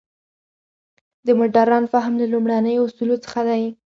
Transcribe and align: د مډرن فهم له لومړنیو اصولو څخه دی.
د 1.25 1.27
مډرن 1.39 1.83
فهم 1.93 2.13
له 2.21 2.25
لومړنیو 2.33 2.85
اصولو 2.87 3.15
څخه 3.23 3.41
دی. 3.49 3.63